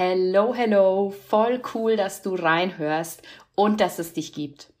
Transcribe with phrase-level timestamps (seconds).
[0.00, 3.20] Hello, hello, voll cool, dass du reinhörst
[3.56, 4.72] und dass es dich gibt.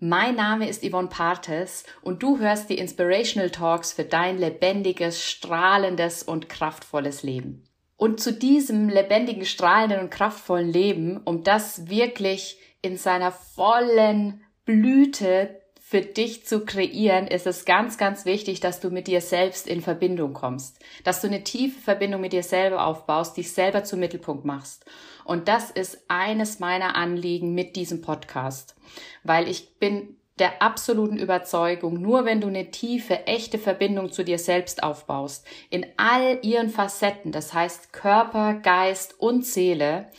[0.00, 6.24] Mein Name ist Yvonne Partes und du hörst die Inspirational Talks für dein lebendiges, strahlendes
[6.24, 7.68] und kraftvolles Leben.
[7.96, 15.60] Und zu diesem lebendigen, strahlenden und kraftvollen Leben, um das wirklich in seiner vollen Blüte
[15.88, 19.80] für dich zu kreieren, ist es ganz, ganz wichtig, dass du mit dir selbst in
[19.80, 24.44] Verbindung kommst, dass du eine tiefe Verbindung mit dir selber aufbaust, dich selber zum Mittelpunkt
[24.44, 24.84] machst.
[25.24, 28.76] Und das ist eines meiner Anliegen mit diesem Podcast,
[29.24, 34.38] weil ich bin der absoluten Überzeugung, nur wenn du eine tiefe, echte Verbindung zu dir
[34.38, 40.10] selbst aufbaust, in all ihren Facetten, das heißt Körper, Geist und Seele,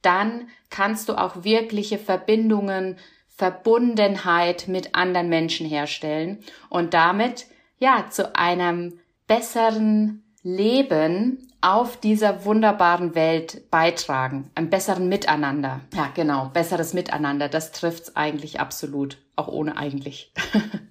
[0.00, 2.96] dann kannst du auch wirkliche Verbindungen
[3.38, 7.46] Verbundenheit mit anderen Menschen herstellen und damit
[7.78, 8.98] ja zu einem
[9.28, 15.80] besseren Leben auf dieser wunderbaren Welt beitragen, einem besseren Miteinander.
[15.94, 20.32] Ja, genau, besseres Miteinander, das trifft's eigentlich absolut, auch ohne eigentlich.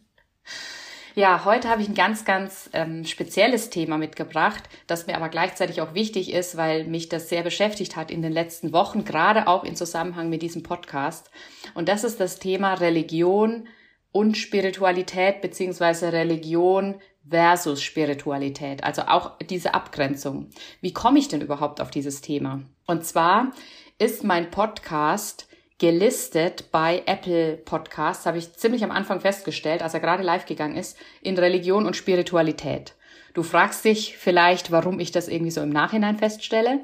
[1.17, 5.81] Ja, heute habe ich ein ganz, ganz ähm, spezielles Thema mitgebracht, das mir aber gleichzeitig
[5.81, 9.63] auch wichtig ist, weil mich das sehr beschäftigt hat in den letzten Wochen, gerade auch
[9.63, 11.31] in Zusammenhang mit diesem Podcast.
[11.73, 13.67] Und das ist das Thema Religion
[14.11, 20.51] und Spiritualität beziehungsweise Religion versus Spiritualität, also auch diese Abgrenzung.
[20.81, 22.61] Wie komme ich denn überhaupt auf dieses Thema?
[22.85, 23.53] Und zwar
[23.97, 25.47] ist mein Podcast
[25.79, 30.75] gelistet bei Apple Podcasts, habe ich ziemlich am Anfang festgestellt, als er gerade live gegangen
[30.75, 32.95] ist, in Religion und Spiritualität.
[33.33, 36.79] Du fragst dich vielleicht, warum ich das irgendwie so im Nachhinein feststelle.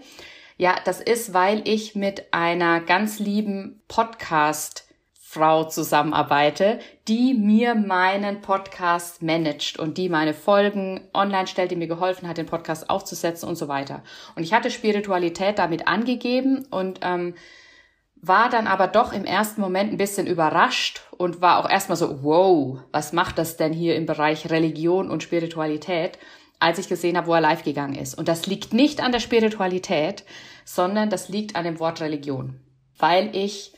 [0.57, 4.87] Ja, das ist, weil ich mit einer ganz lieben Podcast
[5.33, 6.77] Frau zusammenarbeite,
[7.07, 12.37] die mir meinen Podcast managt und die meine Folgen online stellt, die mir geholfen hat,
[12.37, 14.03] den Podcast aufzusetzen und so weiter.
[14.35, 17.33] Und ich hatte Spiritualität damit angegeben und ähm,
[18.25, 22.23] war dann aber doch im ersten Moment ein bisschen überrascht und war auch erstmal so,
[22.23, 26.17] wow, was macht das denn hier im Bereich Religion und Spiritualität,
[26.57, 28.17] als ich gesehen habe, wo er live gegangen ist.
[28.17, 30.23] Und das liegt nicht an der Spiritualität,
[30.63, 32.61] sondern das liegt an dem Wort Religion.
[32.97, 33.73] Weil ich,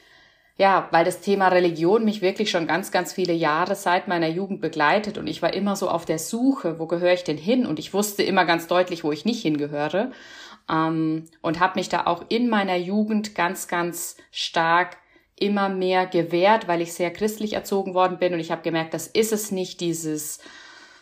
[0.58, 4.62] ja, weil das Thema Religion mich wirklich schon ganz, ganz viele Jahre seit meiner Jugend
[4.62, 7.66] begleitet und ich war immer so auf der Suche, wo gehöre ich denn hin?
[7.66, 10.12] Und ich wusste immer ganz deutlich, wo ich nicht hingehöre
[10.70, 14.98] ähm, und habe mich da auch in meiner Jugend ganz, ganz stark
[15.36, 19.08] immer mehr gewehrt, weil ich sehr christlich erzogen worden bin und ich habe gemerkt, das
[19.08, 20.40] ist es nicht, dieses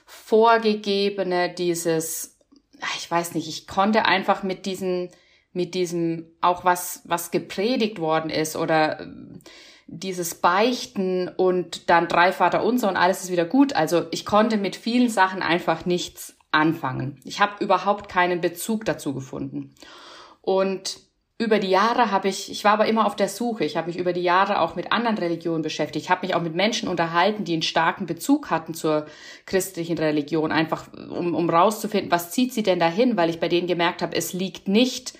[0.06, 2.38] vorgegebene, dieses,
[2.97, 5.09] ich weiß nicht, ich konnte einfach mit diesen,
[5.53, 9.07] mit diesem auch was, was gepredigt worden ist oder äh,
[9.88, 13.73] dieses Beichten und dann drei Vater unser und alles ist wieder gut.
[13.73, 17.19] Also ich konnte mit vielen Sachen einfach nichts anfangen.
[17.24, 19.74] Ich habe überhaupt keinen Bezug dazu gefunden.
[20.41, 21.00] Und
[21.40, 23.97] über die Jahre habe ich, ich war aber immer auf der Suche, ich habe mich
[23.97, 27.44] über die Jahre auch mit anderen Religionen beschäftigt, ich habe mich auch mit Menschen unterhalten,
[27.44, 29.08] die einen starken Bezug hatten zur
[29.46, 33.68] christlichen Religion, einfach um, um rauszufinden, was zieht sie denn dahin, weil ich bei denen
[33.68, 35.14] gemerkt habe, es liegt nicht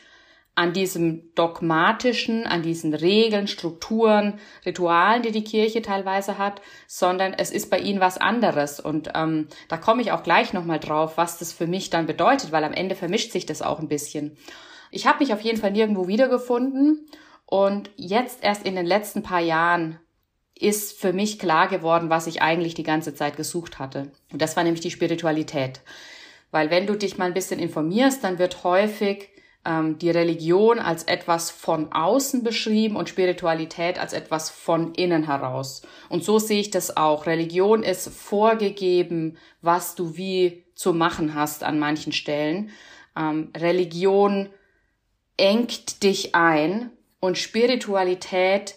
[0.56, 7.50] an diesem dogmatischen, an diesen Regeln, Strukturen, Ritualen, die die Kirche teilweise hat, sondern es
[7.50, 8.80] ist bei ihnen was anderes.
[8.80, 12.52] Und ähm, da komme ich auch gleich nochmal drauf, was das für mich dann bedeutet,
[12.52, 14.38] weil am Ende vermischt sich das auch ein bisschen.
[14.92, 17.08] Ich habe mich auf jeden Fall nirgendwo wiedergefunden
[17.48, 20.00] und jetzt erst in den letzten paar Jahren
[20.56, 24.12] ist für mich klar geworden, was ich eigentlich die ganze Zeit gesucht hatte.
[24.32, 25.82] Und das war nämlich die Spiritualität.
[26.52, 29.33] Weil wenn du dich mal ein bisschen informierst, dann wird häufig
[29.66, 35.84] ähm, die Religion als etwas von außen beschrieben und Spiritualität als etwas von innen heraus.
[36.10, 37.26] Und so sehe ich das auch.
[37.26, 42.72] Religion ist vorgegeben, was du wie zu machen hast an manchen Stellen.
[43.16, 44.50] Ähm, Religion
[45.38, 48.76] engt dich ein und Spiritualität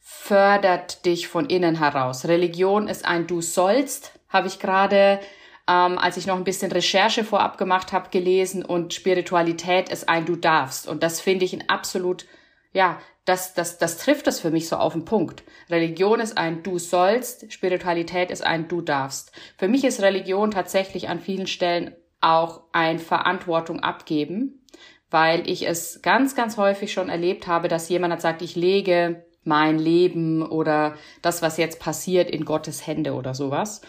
[0.00, 2.26] fördert dich von innen heraus.
[2.26, 5.20] Religion ist ein Du sollst, habe ich gerade
[5.68, 10.26] ähm, als ich noch ein bisschen Recherche vorab gemacht habe, gelesen und Spiritualität ist ein
[10.26, 10.86] Du darfst.
[10.86, 12.26] Und das finde ich ein absolut,
[12.72, 15.44] ja, das, das, das trifft das für mich so auf den Punkt.
[15.70, 19.32] Religion ist ein Du sollst, Spiritualität ist ein Du darfst.
[19.56, 24.66] Für mich ist Religion tatsächlich an vielen Stellen auch ein Verantwortung abgeben,
[25.10, 29.24] weil ich es ganz, ganz häufig schon erlebt habe, dass jemand hat sagt, ich lege
[29.44, 33.82] mein Leben oder das, was jetzt passiert, in Gottes Hände oder sowas.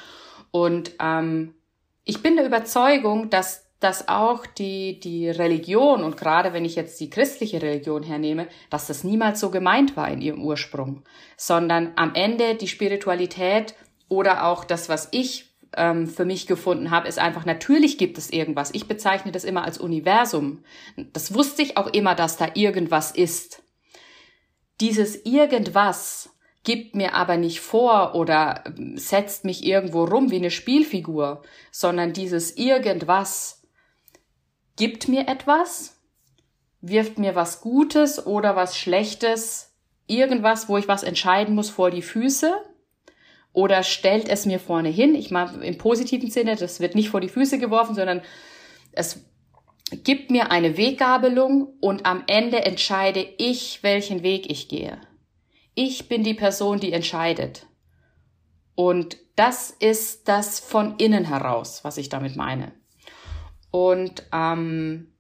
[0.52, 1.56] Und ähm,
[2.06, 7.00] ich bin der Überzeugung, dass dass auch die, die Religion und gerade wenn ich jetzt
[7.00, 11.04] die christliche Religion hernehme, dass das niemals so gemeint war in ihrem Ursprung,
[11.38, 13.76] sondern am Ende die Spiritualität
[14.08, 18.32] oder auch das, was ich ähm, für mich gefunden habe, ist einfach, natürlich gibt es
[18.32, 18.74] irgendwas.
[18.74, 20.64] Ich bezeichne das immer als Universum.
[21.14, 23.62] Das wusste ich auch immer, dass da irgendwas ist.
[24.80, 26.35] Dieses irgendwas
[26.66, 32.12] gibt mir aber nicht vor oder ähm, setzt mich irgendwo rum wie eine Spielfigur, sondern
[32.12, 33.62] dieses irgendwas
[34.76, 36.02] gibt mir etwas,
[36.82, 39.74] wirft mir was Gutes oder was Schlechtes,
[40.08, 42.54] irgendwas, wo ich was entscheiden muss, vor die Füße
[43.54, 45.16] oder stellt es mir vorne hin.
[45.16, 48.22] Ich meine im positiven Sinne, das wird nicht vor die Füße geworfen, sondern
[48.92, 49.26] es
[50.04, 55.00] gibt mir eine Weggabelung und am Ende entscheide ich, welchen Weg ich gehe.
[55.76, 57.68] Ich bin die Person, die entscheidet.
[58.76, 62.72] Und das ist das von innen heraus, was ich damit meine.
[63.72, 65.12] Und ähm,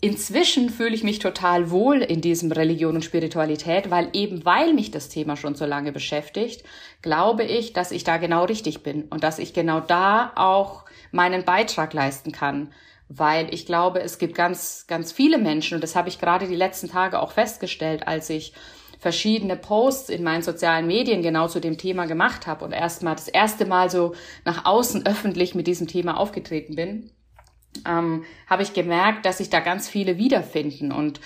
[0.00, 4.90] inzwischen fühle ich mich total wohl in diesem Religion und Spiritualität, weil eben weil mich
[4.90, 6.64] das Thema schon so lange beschäftigt,
[7.02, 11.44] glaube ich, dass ich da genau richtig bin und dass ich genau da auch meinen
[11.44, 12.72] Beitrag leisten kann.
[13.08, 16.56] Weil ich glaube, es gibt ganz, ganz viele Menschen, und das habe ich gerade die
[16.56, 18.54] letzten Tage auch festgestellt, als ich
[19.04, 23.28] verschiedene Posts in meinen sozialen Medien genau zu dem Thema gemacht habe und erstmal das
[23.28, 24.14] erste Mal so
[24.46, 27.10] nach außen öffentlich mit diesem Thema aufgetreten bin,
[27.86, 30.90] ähm, habe ich gemerkt, dass sich da ganz viele wiederfinden.
[30.90, 31.20] Und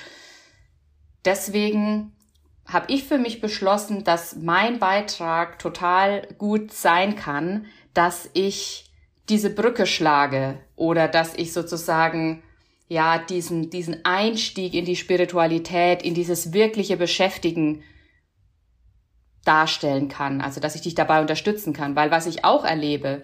[1.24, 2.16] deswegen
[2.66, 8.90] habe ich für mich beschlossen, dass mein Beitrag total gut sein kann, dass ich
[9.28, 12.42] diese Brücke schlage oder dass ich sozusagen
[12.88, 17.82] ja, diesen, diesen Einstieg in die Spiritualität, in dieses wirkliche Beschäftigen
[19.44, 23.22] darstellen kann, also dass ich dich dabei unterstützen kann, weil was ich auch erlebe,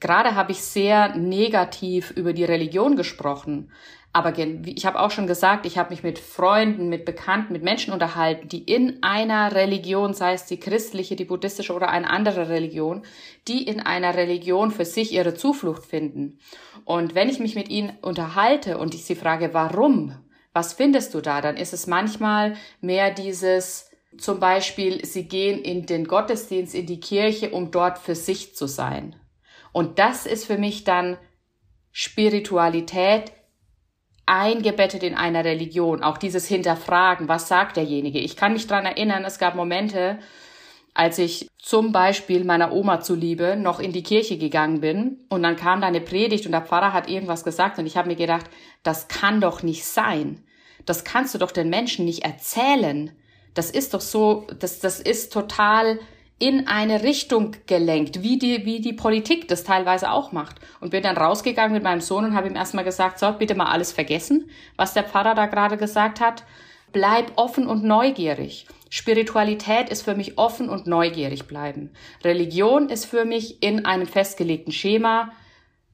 [0.00, 3.72] gerade habe ich sehr negativ über die Religion gesprochen,
[4.14, 7.92] aber ich habe auch schon gesagt, ich habe mich mit Freunden, mit Bekannten, mit Menschen
[7.92, 13.02] unterhalten, die in einer Religion, sei es die christliche, die buddhistische oder eine andere Religion,
[13.48, 16.38] die in einer Religion für sich ihre Zuflucht finden.
[16.84, 20.16] Und wenn ich mich mit ihnen unterhalte und ich sie frage, warum,
[20.52, 25.86] was findest du da, dann ist es manchmal mehr dieses, zum Beispiel, sie gehen in
[25.86, 29.16] den Gottesdienst, in die Kirche, um dort für sich zu sein.
[29.72, 31.18] Und das ist für mich dann
[31.90, 33.32] Spiritualität,
[34.26, 36.02] eingebettet in einer Religion.
[36.02, 38.18] Auch dieses Hinterfragen, was sagt derjenige?
[38.18, 40.18] Ich kann mich dran erinnern, es gab Momente,
[40.94, 45.56] als ich zum Beispiel meiner Oma zuliebe noch in die Kirche gegangen bin und dann
[45.56, 48.46] kam da eine Predigt und der Pfarrer hat irgendwas gesagt und ich habe mir gedacht,
[48.82, 50.44] das kann doch nicht sein.
[50.86, 53.10] Das kannst du doch den Menschen nicht erzählen.
[53.54, 55.98] Das ist doch so, das, das ist total
[56.38, 60.56] in eine Richtung gelenkt, wie die, wie die Politik das teilweise auch macht.
[60.80, 63.70] Und bin dann rausgegangen mit meinem Sohn und habe ihm erstmal gesagt, so, bitte mal
[63.70, 66.44] alles vergessen, was der Pfarrer da gerade gesagt hat.
[66.92, 68.66] Bleib offen und neugierig.
[68.90, 71.90] Spiritualität ist für mich offen und neugierig bleiben.
[72.22, 75.32] Religion ist für mich in einem festgelegten Schema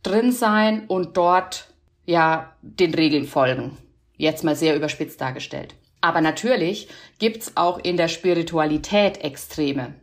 [0.03, 1.69] drin sein und dort
[2.07, 3.77] ja den Regeln folgen.
[4.17, 5.75] Jetzt mal sehr überspitzt dargestellt.
[6.03, 6.89] Aber natürlich
[7.19, 9.95] gibt's auch in der Spiritualität Extreme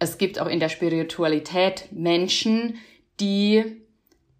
[0.00, 2.78] es gibt auch in der Spiritualität Menschen,
[3.20, 3.82] die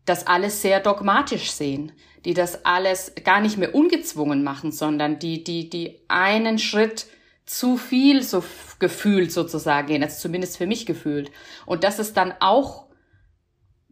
[0.06, 1.92] das alles sehr dogmatisch sehen,
[2.24, 7.06] die das alles gar nicht mehr ungezwungen machen, sondern die, die, die einen Schritt
[7.44, 8.42] zu viel so
[8.78, 11.30] gefühlt sozusagen gehen, also zumindest für mich gefühlt.
[11.66, 12.86] Und das ist dann auch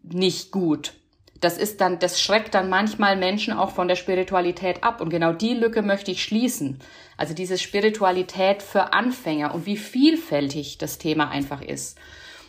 [0.03, 0.95] nicht gut
[1.41, 5.01] das ist dann, das schreckt dann manchmal Menschen auch von der Spiritualität ab.
[5.01, 6.81] Und genau die Lücke möchte ich schließen.
[7.17, 11.99] Also diese Spiritualität für Anfänger und wie vielfältig das Thema einfach ist.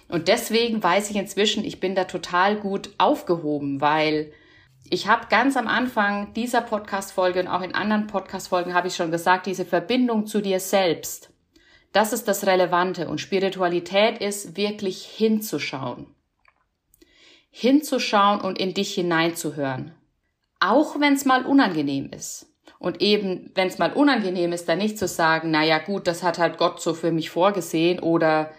[0.07, 4.31] Und deswegen weiß ich inzwischen, ich bin da total gut aufgehoben, weil
[4.89, 9.11] ich habe ganz am Anfang dieser Podcast-Folge und auch in anderen Podcast-Folgen habe ich schon
[9.11, 11.29] gesagt, diese Verbindung zu dir selbst,
[11.91, 13.07] das ist das Relevante.
[13.07, 16.07] Und Spiritualität ist wirklich hinzuschauen
[17.49, 19.93] hinzuschauen und in dich hineinzuhören.
[20.59, 22.47] Auch wenn es mal unangenehm ist.
[22.79, 26.23] Und eben, wenn es mal unangenehm ist, dann nicht zu sagen, na ja, gut, das
[26.23, 28.51] hat halt Gott so für mich vorgesehen oder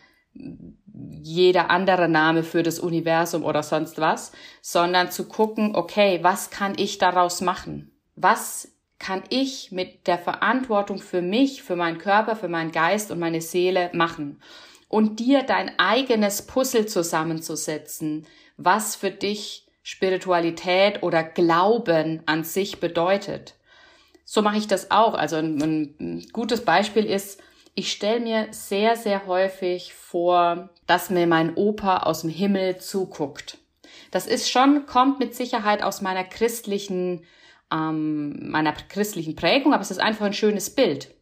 [1.23, 6.75] jeder andere Name für das Universum oder sonst was, sondern zu gucken, okay, was kann
[6.77, 7.93] ich daraus machen?
[8.17, 13.19] Was kann ich mit der Verantwortung für mich, für meinen Körper, für meinen Geist und
[13.19, 14.43] meine Seele machen?
[14.89, 18.27] Und dir dein eigenes Puzzle zusammenzusetzen,
[18.63, 23.55] was für dich Spiritualität oder Glauben an sich bedeutet.
[24.25, 25.15] So mache ich das auch.
[25.15, 27.43] Also ein, ein gutes Beispiel ist,
[27.75, 33.59] ich stelle mir sehr, sehr häufig vor, dass mir mein Opa aus dem Himmel zuguckt.
[34.11, 37.25] Das ist schon, kommt mit Sicherheit aus meiner christlichen,
[37.73, 41.15] ähm, meiner christlichen Prägung, aber es ist einfach ein schönes Bild.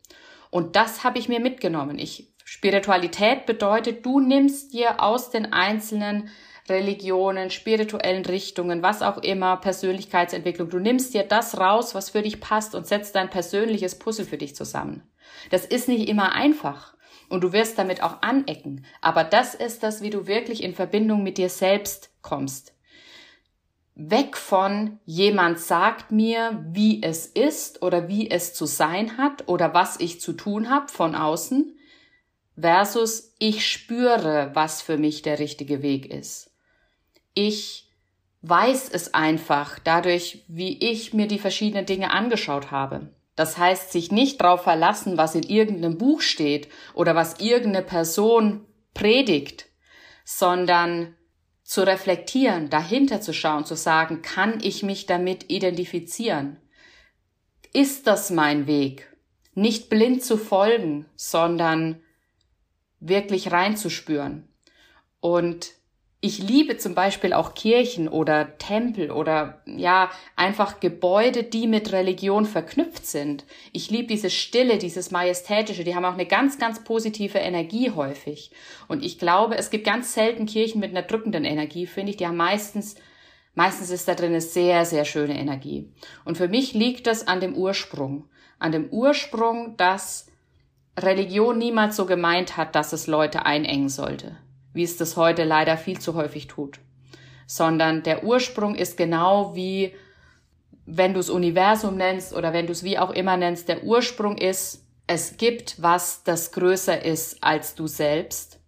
[0.50, 1.98] Und das habe ich mir mitgenommen.
[1.98, 6.30] Ich, Spiritualität bedeutet, du nimmst dir aus den einzelnen
[6.68, 10.68] Religionen, spirituellen Richtungen, was auch immer, Persönlichkeitsentwicklung.
[10.68, 14.38] Du nimmst dir das raus, was für dich passt und setzt dein persönliches Puzzle für
[14.38, 15.02] dich zusammen.
[15.50, 16.94] Das ist nicht immer einfach
[17.28, 21.22] und du wirst damit auch anecken, aber das ist das, wie du wirklich in Verbindung
[21.22, 22.74] mit dir selbst kommst.
[23.94, 29.74] Weg von jemand sagt mir, wie es ist oder wie es zu sein hat oder
[29.74, 31.76] was ich zu tun habe von außen
[32.60, 36.50] versus ich spüre, was für mich der richtige Weg ist.
[37.40, 37.88] Ich
[38.42, 43.14] weiß es einfach dadurch, wie ich mir die verschiedenen Dinge angeschaut habe.
[43.36, 48.66] Das heißt, sich nicht darauf verlassen, was in irgendeinem Buch steht oder was irgendeine Person
[48.92, 49.66] predigt,
[50.24, 51.14] sondern
[51.62, 56.56] zu reflektieren, dahinter zu schauen, zu sagen, kann ich mich damit identifizieren?
[57.72, 59.16] Ist das mein Weg?
[59.54, 62.02] Nicht blind zu folgen, sondern
[62.98, 64.48] wirklich reinzuspüren.
[65.20, 65.77] Und
[66.20, 72.44] ich liebe zum Beispiel auch Kirchen oder Tempel oder ja, einfach Gebäude, die mit Religion
[72.44, 73.44] verknüpft sind.
[73.72, 78.50] Ich liebe diese Stille, dieses Majestätische, die haben auch eine ganz, ganz positive Energie häufig.
[78.88, 82.16] Und ich glaube, es gibt ganz selten Kirchen mit einer drückenden Energie, finde ich.
[82.16, 82.96] Die haben meistens,
[83.54, 85.92] meistens ist da drin eine sehr, sehr schöne Energie.
[86.24, 88.24] Und für mich liegt das an dem Ursprung.
[88.58, 90.26] An dem Ursprung, dass
[90.98, 94.36] Religion niemals so gemeint hat, dass es Leute einengen sollte,
[94.72, 96.78] wie es das heute leider viel zu häufig tut,
[97.46, 99.94] sondern der Ursprung ist genau wie,
[100.86, 104.38] wenn du es Universum nennst oder wenn du es wie auch immer nennst, der Ursprung
[104.38, 108.60] ist, es gibt was, das größer ist als du selbst.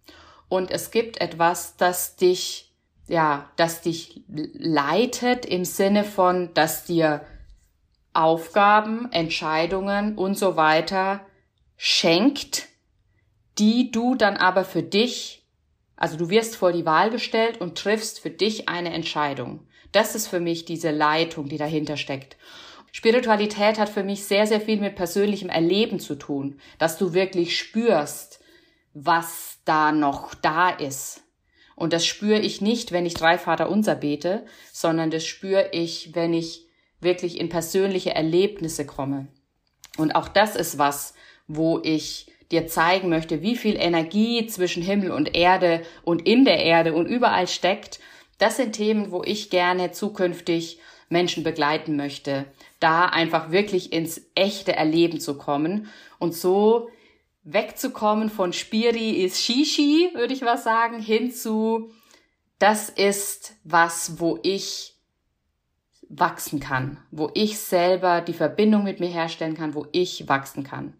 [0.49, 2.73] Und es gibt etwas, das dich,
[3.07, 7.21] ja, das dich leitet im Sinne von, dass dir
[8.13, 11.21] Aufgaben, Entscheidungen und so weiter
[11.77, 12.67] schenkt,
[13.57, 15.40] die du dann aber für dich,
[16.01, 19.67] also du wirst vor die Wahl gestellt und triffst für dich eine Entscheidung.
[19.91, 22.37] Das ist für mich diese Leitung, die dahinter steckt.
[22.91, 27.55] Spiritualität hat für mich sehr, sehr viel mit persönlichem Erleben zu tun, dass du wirklich
[27.55, 28.39] spürst,
[28.95, 31.21] was da noch da ist.
[31.75, 34.43] Und das spüre ich nicht, wenn ich drei Vater unser bete,
[34.73, 36.65] sondern das spüre ich, wenn ich
[36.99, 39.27] wirklich in persönliche Erlebnisse komme.
[39.99, 41.13] Und auch das ist was,
[41.45, 46.63] wo ich dir zeigen möchte, wie viel Energie zwischen Himmel und Erde und in der
[46.63, 47.99] Erde und überall steckt.
[48.37, 50.79] Das sind Themen, wo ich gerne zukünftig
[51.09, 52.45] Menschen begleiten möchte,
[52.79, 55.87] da einfach wirklich ins echte Erleben zu kommen
[56.19, 56.89] und so
[57.43, 61.91] wegzukommen von Spiri ist Shishi, würde ich was sagen, hin zu
[62.59, 64.95] das ist was, wo ich
[66.09, 70.93] wachsen kann, wo ich selber die Verbindung mit mir herstellen kann, wo ich wachsen kann.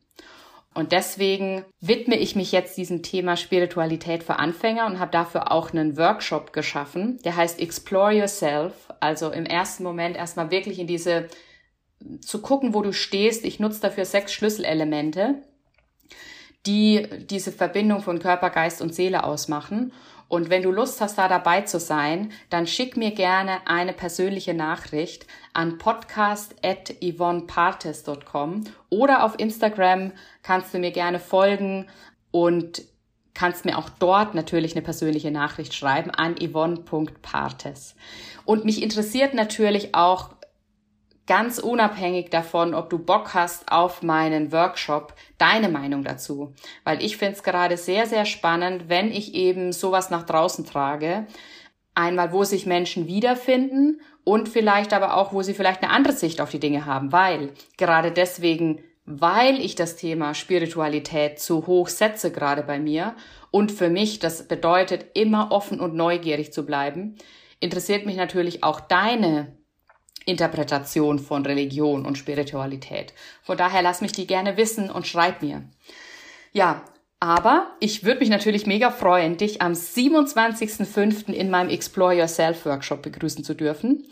[0.73, 5.71] Und deswegen widme ich mich jetzt diesem Thema Spiritualität für Anfänger und habe dafür auch
[5.71, 8.73] einen Workshop geschaffen, der heißt Explore Yourself.
[9.01, 11.27] Also im ersten Moment erstmal wirklich in diese,
[12.21, 13.43] zu gucken, wo du stehst.
[13.43, 15.43] Ich nutze dafür sechs Schlüsselelemente,
[16.65, 19.91] die diese Verbindung von Körper, Geist und Seele ausmachen.
[20.31, 24.53] Und wenn du Lust hast, da dabei zu sein, dann schick mir gerne eine persönliche
[24.53, 31.89] Nachricht an podcast.yvonnepartes.com oder auf Instagram kannst du mir gerne folgen
[32.31, 32.83] und
[33.33, 37.95] kannst mir auch dort natürlich eine persönliche Nachricht schreiben an yvonne.partes.
[38.45, 40.29] Und mich interessiert natürlich auch
[41.27, 46.53] ganz unabhängig davon, ob du Bock hast auf meinen Workshop, deine Meinung dazu.
[46.83, 51.27] Weil ich finde es gerade sehr, sehr spannend, wenn ich eben sowas nach draußen trage.
[51.93, 56.41] Einmal, wo sich Menschen wiederfinden und vielleicht aber auch, wo sie vielleicht eine andere Sicht
[56.41, 62.31] auf die Dinge haben, weil gerade deswegen, weil ich das Thema Spiritualität zu hoch setze
[62.31, 63.15] gerade bei mir
[63.51, 67.17] und für mich das bedeutet, immer offen und neugierig zu bleiben,
[67.59, 69.57] interessiert mich natürlich auch deine
[70.25, 73.13] Interpretation von Religion und Spiritualität.
[73.41, 75.63] Von daher lass mich die gerne wissen und schreib mir.
[76.53, 76.83] Ja,
[77.19, 81.31] aber ich würde mich natürlich mega freuen, dich am 27.05.
[81.31, 84.07] in meinem Explore Yourself Workshop begrüßen zu dürfen.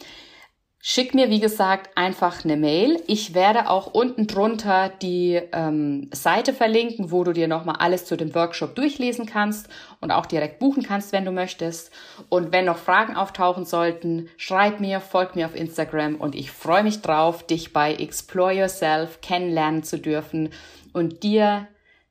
[0.82, 3.04] Schick mir, wie gesagt, einfach eine Mail.
[3.06, 8.16] Ich werde auch unten drunter die ähm, Seite verlinken, wo du dir nochmal alles zu
[8.16, 9.68] dem Workshop durchlesen kannst
[10.00, 11.92] und auch direkt buchen kannst, wenn du möchtest.
[12.30, 16.84] Und wenn noch Fragen auftauchen sollten, schreib mir, folg mir auf Instagram und ich freue
[16.84, 20.50] mich drauf, dich bei Explore Yourself kennenlernen zu dürfen
[20.94, 21.68] und dir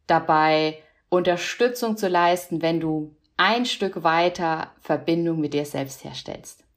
[0.06, 0.76] dabei
[1.08, 6.67] Unterstützung zu leisten, wenn du ein Stück weiter Verbindung mit dir selbst herstellst.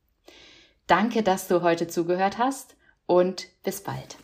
[0.92, 4.18] Danke, dass du heute zugehört hast und bis bald.